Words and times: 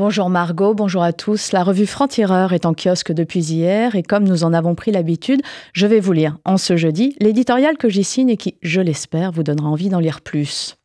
Bonjour 0.00 0.30
Margot, 0.30 0.72
bonjour 0.72 1.02
à 1.02 1.12
tous. 1.12 1.52
La 1.52 1.62
revue 1.62 1.84
Franc-Tireur 1.84 2.54
est 2.54 2.64
en 2.64 2.72
kiosque 2.72 3.12
depuis 3.12 3.40
hier 3.52 3.96
et 3.96 4.02
comme 4.02 4.24
nous 4.24 4.44
en 4.44 4.54
avons 4.54 4.74
pris 4.74 4.92
l'habitude, 4.92 5.42
je 5.74 5.86
vais 5.86 6.00
vous 6.00 6.12
lire 6.12 6.38
en 6.46 6.56
ce 6.56 6.78
jeudi 6.78 7.14
l'éditorial 7.20 7.76
que 7.76 7.90
j'y 7.90 8.02
signe 8.02 8.30
et 8.30 8.38
qui, 8.38 8.56
je 8.62 8.80
l'espère, 8.80 9.30
vous 9.30 9.42
donnera 9.42 9.68
envie 9.68 9.90
d'en 9.90 9.98
lire 9.98 10.22
plus. 10.22 10.78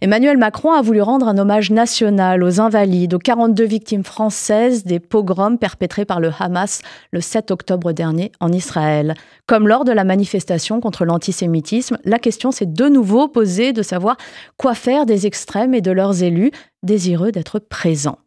Emmanuel 0.00 0.36
Macron 0.36 0.70
a 0.70 0.82
voulu 0.82 1.02
rendre 1.02 1.26
un 1.26 1.36
hommage 1.36 1.72
national 1.72 2.44
aux 2.44 2.60
invalides, 2.60 3.14
aux 3.14 3.18
42 3.18 3.64
victimes 3.64 4.04
françaises 4.04 4.84
des 4.84 5.00
pogroms 5.00 5.58
perpétrés 5.58 6.04
par 6.04 6.20
le 6.20 6.30
Hamas 6.38 6.82
le 7.10 7.20
7 7.20 7.50
octobre 7.50 7.90
dernier 7.90 8.30
en 8.38 8.52
Israël. 8.52 9.14
Comme 9.48 9.66
lors 9.66 9.82
de 9.84 9.90
la 9.90 10.04
manifestation 10.04 10.80
contre 10.80 11.04
l'antisémitisme, 11.04 11.98
la 12.04 12.20
question 12.20 12.52
s'est 12.52 12.66
de 12.66 12.88
nouveau 12.88 13.26
posée 13.26 13.72
de 13.72 13.82
savoir 13.82 14.16
quoi 14.58 14.76
faire 14.76 15.06
des 15.06 15.26
extrêmes 15.26 15.74
et 15.74 15.80
de 15.80 15.90
leurs 15.90 16.22
élus 16.22 16.52
désireux 16.84 17.32
d'être 17.32 17.58
présents. 17.58 18.18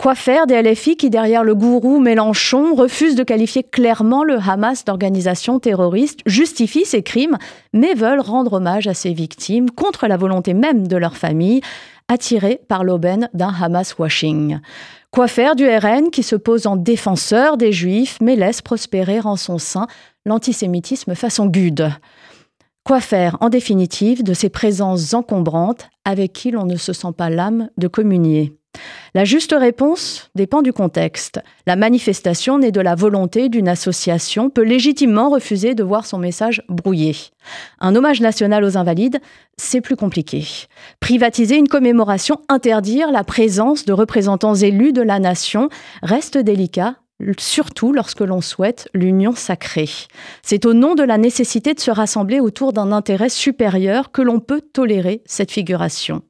Quoi 0.00 0.14
faire 0.14 0.46
des 0.46 0.62
LFI 0.62 0.96
qui, 0.96 1.10
derrière 1.10 1.44
le 1.44 1.54
gourou 1.54 2.00
Mélenchon, 2.00 2.74
refusent 2.74 3.16
de 3.16 3.22
qualifier 3.22 3.62
clairement 3.62 4.24
le 4.24 4.38
Hamas 4.38 4.86
d'organisation 4.86 5.58
terroriste, 5.58 6.20
justifient 6.24 6.86
ses 6.86 7.02
crimes, 7.02 7.36
mais 7.74 7.92
veulent 7.92 8.22
rendre 8.22 8.54
hommage 8.54 8.86
à 8.86 8.94
ses 8.94 9.12
victimes 9.12 9.70
contre 9.70 10.06
la 10.06 10.16
volonté 10.16 10.54
même 10.54 10.88
de 10.88 10.96
leur 10.96 11.18
famille, 11.18 11.60
attirées 12.08 12.62
par 12.66 12.82
l'aubaine 12.82 13.28
d'un 13.34 13.52
Hamas 13.52 13.98
washing. 13.98 14.60
Quoi 15.10 15.28
faire 15.28 15.54
du 15.54 15.68
RN 15.68 16.08
qui 16.10 16.22
se 16.22 16.36
pose 16.36 16.66
en 16.66 16.76
défenseur 16.76 17.58
des 17.58 17.70
juifs, 17.70 18.16
mais 18.22 18.36
laisse 18.36 18.62
prospérer 18.62 19.20
en 19.20 19.36
son 19.36 19.58
sein 19.58 19.86
l'antisémitisme 20.24 21.14
façon 21.14 21.44
Gude. 21.44 21.92
Quoi 22.84 23.00
faire, 23.00 23.36
en 23.42 23.50
définitive, 23.50 24.22
de 24.22 24.32
ces 24.32 24.48
présences 24.48 25.12
encombrantes 25.12 25.90
avec 26.06 26.32
qui 26.32 26.52
l'on 26.52 26.64
ne 26.64 26.76
se 26.76 26.94
sent 26.94 27.12
pas 27.14 27.28
l'âme 27.28 27.68
de 27.76 27.86
communier 27.86 28.54
la 29.14 29.24
juste 29.24 29.54
réponse 29.58 30.30
dépend 30.36 30.62
du 30.62 30.72
contexte. 30.72 31.40
La 31.66 31.74
manifestation 31.74 32.58
née 32.58 32.70
de 32.70 32.80
la 32.80 32.94
volonté 32.94 33.48
d'une 33.48 33.68
association 33.68 34.50
peut 34.50 34.62
légitimement 34.62 35.30
refuser 35.30 35.74
de 35.74 35.82
voir 35.82 36.06
son 36.06 36.18
message 36.18 36.62
brouillé. 36.68 37.16
Un 37.80 37.96
hommage 37.96 38.20
national 38.20 38.62
aux 38.62 38.76
invalides, 38.76 39.20
c'est 39.56 39.80
plus 39.80 39.96
compliqué. 39.96 40.46
Privatiser 41.00 41.56
une 41.56 41.68
commémoration, 41.68 42.40
interdire 42.48 43.10
la 43.10 43.24
présence 43.24 43.84
de 43.84 43.92
représentants 43.92 44.54
élus 44.54 44.92
de 44.92 45.02
la 45.02 45.18
nation 45.18 45.68
reste 46.02 46.38
délicat 46.38 46.96
surtout 47.38 47.92
lorsque 47.92 48.20
l'on 48.20 48.40
souhaite 48.40 48.88
l'union 48.94 49.34
sacrée. 49.34 49.90
C'est 50.42 50.64
au 50.64 50.72
nom 50.72 50.94
de 50.94 51.02
la 51.02 51.18
nécessité 51.18 51.74
de 51.74 51.80
se 51.80 51.90
rassembler 51.90 52.40
autour 52.40 52.72
d'un 52.72 52.92
intérêt 52.92 53.28
supérieur 53.28 54.10
que 54.10 54.22
l'on 54.22 54.40
peut 54.40 54.62
tolérer 54.62 55.22
cette 55.26 55.50
figuration 55.50 56.22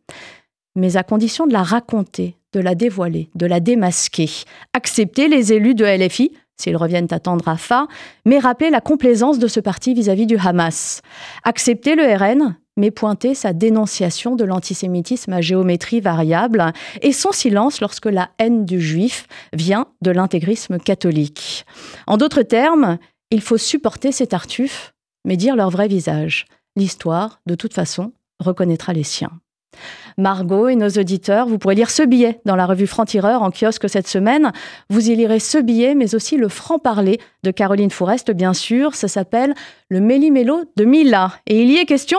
mais 0.76 0.96
à 0.96 1.02
condition 1.02 1.46
de 1.46 1.52
la 1.52 1.62
raconter, 1.62 2.36
de 2.52 2.60
la 2.60 2.74
dévoiler, 2.74 3.30
de 3.34 3.46
la 3.46 3.60
démasquer. 3.60 4.30
Accepter 4.72 5.28
les 5.28 5.52
élus 5.52 5.74
de 5.74 5.84
LFI, 5.84 6.32
s'ils 6.56 6.76
reviennent 6.76 7.08
attendre 7.10 7.48
à 7.48 7.56
Fa, 7.56 7.86
mais 8.24 8.38
rappeler 8.38 8.70
la 8.70 8.80
complaisance 8.80 9.38
de 9.38 9.48
ce 9.48 9.60
parti 9.60 9.94
vis-à-vis 9.94 10.26
du 10.26 10.36
Hamas. 10.36 11.00
Accepter 11.44 11.94
le 11.94 12.04
RN, 12.14 12.56
mais 12.76 12.90
pointer 12.90 13.34
sa 13.34 13.52
dénonciation 13.52 14.36
de 14.36 14.44
l'antisémitisme 14.44 15.32
à 15.32 15.40
géométrie 15.40 16.00
variable 16.00 16.72
et 17.02 17.12
son 17.12 17.32
silence 17.32 17.80
lorsque 17.80 18.06
la 18.06 18.30
haine 18.38 18.64
du 18.64 18.80
juif 18.80 19.26
vient 19.52 19.86
de 20.02 20.10
l'intégrisme 20.10 20.78
catholique. 20.78 21.66
En 22.06 22.16
d'autres 22.16 22.42
termes, 22.42 22.98
il 23.30 23.40
faut 23.40 23.58
supporter 23.58 24.12
ces 24.12 24.28
tartuffes, 24.28 24.92
mais 25.24 25.36
dire 25.36 25.56
leur 25.56 25.70
vrai 25.70 25.88
visage. 25.88 26.46
L'histoire, 26.76 27.40
de 27.46 27.54
toute 27.54 27.74
façon, 27.74 28.12
reconnaîtra 28.38 28.92
les 28.92 29.04
siens. 29.04 29.32
Margot 30.18 30.68
et 30.68 30.76
nos 30.76 30.88
auditeurs, 30.88 31.46
vous 31.46 31.58
pourrez 31.58 31.74
lire 31.74 31.90
ce 31.90 32.02
billet 32.02 32.40
dans 32.44 32.56
la 32.56 32.66
revue 32.66 32.86
Franc-Tireur 32.86 33.42
en 33.42 33.50
kiosque 33.50 33.88
cette 33.88 34.08
semaine. 34.08 34.52
Vous 34.88 35.10
y 35.10 35.16
lirez 35.16 35.40
ce 35.40 35.58
billet, 35.58 35.94
mais 35.94 36.14
aussi 36.14 36.36
le 36.36 36.48
franc-parler 36.48 37.18
de 37.42 37.50
Caroline 37.50 37.90
Fourest, 37.90 38.30
bien 38.30 38.52
sûr. 38.52 38.94
Ça 38.94 39.08
s'appelle 39.08 39.54
Le 39.88 40.00
Méli-Mélo 40.00 40.64
de 40.76 40.84
Mila. 40.84 41.32
Et 41.46 41.62
il 41.62 41.70
y 41.70 41.76
est 41.76 41.86
question 41.86 42.18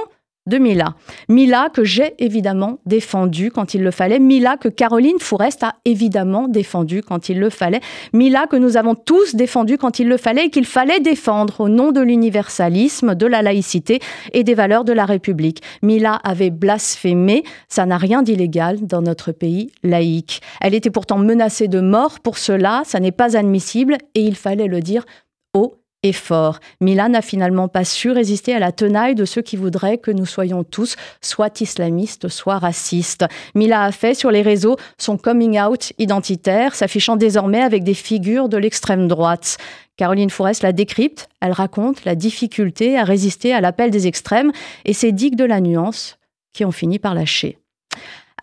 de 0.51 0.59
Mila. 0.59 0.93
Mila 1.29 1.69
que 1.73 1.83
j'ai 1.83 2.13
évidemment 2.19 2.77
défendu 2.85 3.49
quand 3.49 3.73
il 3.73 3.81
le 3.81 3.89
fallait. 3.89 4.19
Mila 4.19 4.57
que 4.57 4.67
Caroline 4.69 5.17
Fourest 5.19 5.63
a 5.63 5.75
évidemment 5.85 6.47
défendu 6.47 7.01
quand 7.01 7.29
il 7.29 7.39
le 7.39 7.49
fallait. 7.49 7.79
Mila 8.13 8.45
que 8.45 8.57
nous 8.57 8.77
avons 8.77 8.93
tous 8.93 9.33
défendu 9.33 9.79
quand 9.79 9.97
il 9.99 10.07
le 10.07 10.17
fallait 10.17 10.45
et 10.45 10.49
qu'il 10.49 10.65
fallait 10.65 10.99
défendre 10.99 11.61
au 11.61 11.69
nom 11.69 11.91
de 11.91 12.01
l'universalisme, 12.01 13.15
de 13.15 13.25
la 13.25 13.41
laïcité 13.41 13.99
et 14.33 14.43
des 14.43 14.53
valeurs 14.53 14.83
de 14.83 14.93
la 14.93 15.05
République. 15.05 15.63
Mila 15.81 16.15
avait 16.23 16.51
blasphémé. 16.51 17.43
Ça 17.69 17.85
n'a 17.85 17.97
rien 17.97 18.21
d'illégal 18.21 18.85
dans 18.85 19.01
notre 19.01 19.31
pays 19.31 19.71
laïque. 19.83 20.41
Elle 20.59 20.75
était 20.75 20.91
pourtant 20.91 21.17
menacée 21.17 21.69
de 21.69 21.79
mort 21.79 22.19
pour 22.19 22.37
cela. 22.37 22.83
Ça 22.85 22.99
n'est 22.99 23.11
pas 23.11 23.37
admissible 23.37 23.97
et 24.13 24.21
il 24.21 24.35
fallait 24.35 24.67
le 24.67 24.81
dire 24.81 25.05
haut 25.53 25.80
et 26.03 26.13
fort. 26.13 26.59
Mila 26.79 27.09
n'a 27.09 27.21
finalement 27.21 27.67
pas 27.67 27.85
su 27.85 28.11
résister 28.11 28.53
à 28.55 28.59
la 28.59 28.71
tenaille 28.71 29.15
de 29.15 29.25
ceux 29.25 29.41
qui 29.41 29.55
voudraient 29.55 29.97
que 29.97 30.11
nous 30.11 30.25
soyons 30.25 30.63
tous 30.63 30.95
soit 31.21 31.61
islamistes, 31.61 32.27
soit 32.27 32.57
racistes. 32.57 33.25
Mila 33.53 33.83
a 33.83 33.91
fait 33.91 34.13
sur 34.13 34.31
les 34.31 34.41
réseaux 34.41 34.77
son 34.97 35.17
coming 35.17 35.59
out 35.59 35.93
identitaire, 35.99 36.75
s'affichant 36.75 37.15
désormais 37.15 37.61
avec 37.61 37.83
des 37.83 37.93
figures 37.93 38.49
de 38.49 38.57
l'extrême 38.57 39.07
droite. 39.07 39.57
Caroline 39.97 40.31
Forest 40.31 40.63
la 40.63 40.71
décrypte, 40.71 41.29
elle 41.41 41.51
raconte 41.51 42.05
la 42.05 42.15
difficulté 42.15 42.97
à 42.97 43.03
résister 43.03 43.53
à 43.53 43.61
l'appel 43.61 43.91
des 43.91 44.07
extrêmes 44.07 44.51
et 44.85 44.93
ces 44.93 45.11
digues 45.11 45.35
de 45.35 45.45
la 45.45 45.61
nuance 45.61 46.17
qui 46.53 46.65
ont 46.65 46.71
fini 46.71 46.97
par 46.97 47.13
lâcher. 47.13 47.57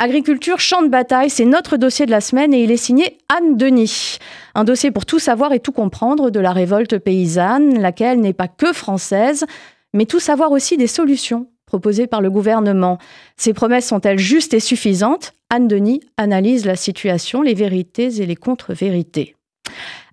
Agriculture, 0.00 0.60
champ 0.60 0.82
de 0.82 0.88
bataille, 0.88 1.28
c'est 1.28 1.44
notre 1.44 1.76
dossier 1.76 2.06
de 2.06 2.12
la 2.12 2.20
semaine 2.20 2.54
et 2.54 2.62
il 2.62 2.70
est 2.70 2.76
signé 2.76 3.19
Anne 3.28 3.56
Denis. 3.56 4.19
Un 4.54 4.62
dossier 4.62 4.92
pour 4.92 5.04
tout 5.04 5.19
savoir 5.19 5.53
et 5.53 5.59
tout 5.59 5.72
comprendre 5.72 6.31
de 6.31 6.38
la 6.38 6.53
révolte 6.53 6.98
paysanne, 6.98 7.81
laquelle 7.81 8.20
n'est 8.20 8.32
pas 8.32 8.47
que 8.47 8.72
française, 8.72 9.44
mais 9.92 10.06
tout 10.06 10.20
savoir 10.20 10.53
aussi 10.53 10.76
des 10.76 10.87
solutions 10.87 11.48
proposées 11.66 12.06
par 12.06 12.20
le 12.20 12.31
gouvernement. 12.31 12.98
Ces 13.37 13.53
promesses 13.53 13.88
sont-elles 13.88 14.20
justes 14.20 14.54
et 14.54 14.60
suffisantes? 14.60 15.32
Anne 15.50 15.66
Denis 15.66 16.00
analyse 16.16 16.64
la 16.64 16.76
situation, 16.76 17.42
les 17.42 17.54
vérités 17.54 18.22
et 18.22 18.26
les 18.26 18.37
contre-vérités. 18.37 19.34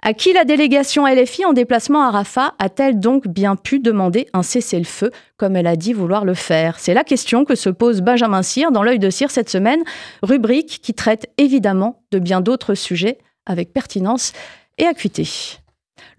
À 0.08 0.14
qui 0.14 0.34
la 0.34 0.46
délégation 0.46 1.08
LFI 1.08 1.46
en 1.46 1.54
déplacement 1.54 2.04
à 2.04 2.12
Rafah 2.12 2.54
a-t-elle 2.60 3.00
donc 3.00 3.28
bien 3.28 3.56
pu 3.56 3.80
demander 3.80 4.28
un 4.34 4.44
cessez-le-feu 4.44 5.10
comme 5.36 5.56
elle 5.56 5.66
a 5.66 5.76
dit 5.76 5.94
vouloir 5.94 6.26
le 6.26 6.36
faire? 6.36 6.78
C'est 6.78 6.94
la 6.94 7.04
question 7.04 7.44
que 7.44 7.56
se 7.56 7.72
pose 7.72 8.02
Benjamin 8.02 8.44
Cyr 8.44 8.72
dans 8.72 8.84
l'œil 8.84 9.00
de 9.00 9.10
Cyr 9.10 9.32
cette 9.32 9.50
semaine, 9.50 9.82
rubrique 10.22 10.80
qui 10.84 10.94
traite 10.94 11.32
évidemment 11.40 12.04
de 12.12 12.20
bien 12.20 12.40
d'autres 12.42 12.76
sujets 12.76 13.18
avec 13.48 13.74
pertinence 13.74 14.34
et 14.78 14.86
acuité. 14.86 15.28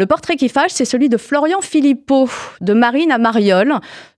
Le 0.00 0.06
portrait 0.06 0.34
qui 0.34 0.48
fâche, 0.48 0.72
c'est 0.72 0.84
celui 0.84 1.08
de 1.08 1.16
Florian 1.16 1.60
Philippot, 1.60 2.28
de 2.60 2.72
Marine 2.72 3.12
à 3.12 3.18
Mariol. 3.18 3.72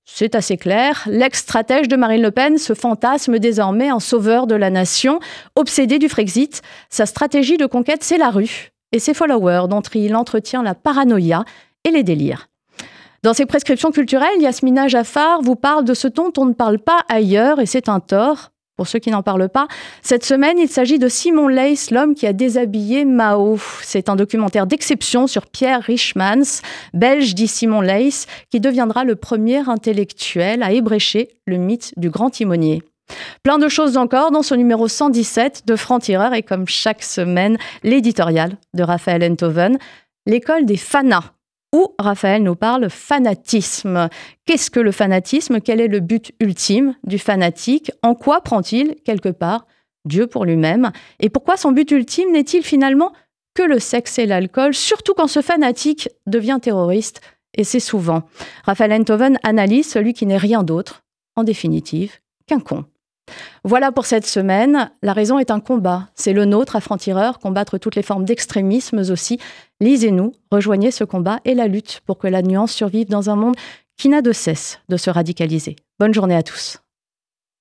C'est 0.07 0.35
assez 0.35 0.57
clair, 0.57 1.03
l'ex-stratège 1.05 1.89
de 1.89 1.97
Marine 1.97 2.23
Le 2.23 2.31
Pen 2.31 2.57
se 2.57 2.73
fantasme 2.73 3.39
désormais 3.39 3.93
en 3.93 4.01
sauveur 4.01 4.47
de 4.47 4.55
la 4.55 4.71
nation, 4.71 5.21
obsédé 5.57 5.99
du 5.99 6.09
Frexit. 6.09 6.63
Sa 6.89 7.05
stratégie 7.05 7.59
de 7.59 7.67
conquête, 7.67 8.03
c'est 8.03 8.17
la 8.17 8.31
rue 8.31 8.71
et 8.93 8.99
ses 8.99 9.15
followers 9.15 9.67
dont 9.69 9.83
il 9.95 10.15
entretient 10.17 10.63
la 10.63 10.75
paranoïa 10.75 11.45
et 11.85 11.91
les 11.91 12.03
délires. 12.03 12.49
Dans 13.23 13.35
ses 13.35 13.47
prescriptions 13.47 13.91
culturelles, 13.91 14.41
Yasmina 14.41 14.87
Jaffar 14.87 15.43
vous 15.43 15.57
parle 15.57 15.85
de 15.85 15.95
ce 15.95 16.07
dont 16.07 16.33
on 16.37 16.47
ne 16.47 16.53
parle 16.53 16.79
pas 16.79 17.01
ailleurs 17.09 17.61
et 17.61 17.67
c'est 17.67 17.89
un 17.89 18.01
tort. 18.01 18.51
Pour 18.77 18.87
ceux 18.87 19.01
qui 19.01 19.11
n'en 19.11 19.25
parlent 19.25 19.49
pas, 19.49 19.67
cette 20.03 20.25
semaine, 20.25 20.57
il 20.57 20.69
s'agit 20.69 21.01
de 21.01 21.09
Simon 21.09 21.49
Leys, 21.49 21.91
l'homme 21.91 22.15
qui 22.15 22.29
a 22.29 22.33
déshabillé 22.33 23.05
Mao. 23.05 23.59
C'est 23.83 24.09
un 24.09 24.15
documentaire 24.15 24.69
d'exception 24.69 25.27
sur 25.27 25.47
Pierre 25.47 25.83
Richmans, 25.83 26.63
belge 26.95 27.35
dit 27.35 27.49
Simon 27.49 27.81
Leys, 27.81 28.27
qui 28.51 28.61
deviendra 28.61 29.03
le 29.03 29.17
premier 29.17 29.69
intellectuel 29.69 30.63
à 30.63 30.71
ébrécher 30.71 31.29
le 31.45 31.57
mythe 31.57 31.93
du 31.97 32.09
grand 32.09 32.31
timonier. 32.31 32.85
Plein 33.43 33.59
de 33.59 33.69
choses 33.69 33.97
encore 33.97 34.31
dans 34.31 34.43
ce 34.43 34.55
numéro 34.55 34.89
117 34.89 35.63
de 35.67 35.77
Franc-Tireur 35.77 36.35
et 36.35 36.43
comme 36.43 36.67
chaque 36.67 37.03
semaine, 37.03 37.59
l'éditorial 37.83 38.57
de 38.75 38.83
Raphaël 38.83 39.25
Enthoven, 39.25 39.79
l'école 40.27 40.67
des 40.67 40.77
fanas, 40.77 41.33
où 41.75 41.95
Raphaël 41.99 42.43
nous 42.43 42.57
parle 42.57 42.89
fanatisme. 42.89 44.09
Qu'est-ce 44.47 44.71
que 44.71 44.81
le 44.81 44.93
fanatisme? 44.93 45.61
Quel 45.61 45.81
est 45.81 45.89
le 45.89 46.01
but 46.01 46.33
ultime 46.41 46.95
du 47.05 47.19
fanatique? 47.19 47.91
En 48.03 48.15
quoi 48.15 48.41
prend-il, 48.41 48.97
quelque 49.05 49.29
part, 49.29 49.67
Dieu 50.05 50.27
pour 50.27 50.45
lui-même? 50.45 50.91
Et 51.21 51.29
pourquoi 51.29 51.57
son 51.57 51.73
but 51.73 51.91
ultime 51.91 52.33
n'est-il 52.33 52.63
finalement 52.63 53.13
que 53.55 53.63
le 53.63 53.79
sexe 53.79 54.19
et 54.19 54.27
l'alcool, 54.27 54.73
surtout 54.75 55.15
quand 55.15 55.27
ce 55.27 55.43
fanatique 55.43 56.09
devient 56.27 56.59
terroriste 56.63 57.21
Et 57.55 57.65
c'est 57.65 57.81
souvent? 57.81 58.23
Raphaël 58.65 58.93
Enthoven 58.93 59.39
analyse 59.43 59.91
celui 59.91 60.15
qui 60.15 60.27
n'est 60.27 60.37
rien 60.37 60.63
d'autre, 60.63 61.03
en 61.37 61.45
définitive, 61.45 62.19
qu'un 62.47 62.61
con. 62.61 62.85
Voilà 63.65 63.93
pour 63.93 64.07
cette 64.07 64.27
semaine. 64.27 64.91
La 65.03 65.13
raison 65.13 65.39
est 65.39 65.51
un 65.51 65.61
combat. 65.61 66.09
C'est 66.15 66.33
le 66.33 66.45
nôtre 66.45 66.77
à 66.77 66.81
Franc-Tireur, 66.81 67.39
combattre 67.39 67.79
toutes 67.79 67.97
les 67.97 68.03
formes 68.03 68.25
d'extrémisme 68.25 68.99
aussi. 69.11 69.39
Lisez-nous, 69.81 70.33
rejoignez 70.51 70.91
ce 70.91 71.05
combat 71.05 71.41
et 71.45 71.55
la 71.55 71.69
lutte 71.69 72.01
pour 72.07 72.19
que 72.19 72.27
la 72.27 72.43
nuance 72.43 72.73
survive 72.73 73.09
dans 73.09 73.31
un 73.31 73.37
monde 73.37 73.57
qui 73.97 74.09
n'a 74.09 74.23
de 74.23 74.33
cesse 74.33 74.81
de 74.89 74.97
se 74.97 75.11
radicaliser. 75.11 75.77
Bonne 75.99 76.15
journée 76.15 76.37
à 76.37 76.43
tous. 76.43 76.79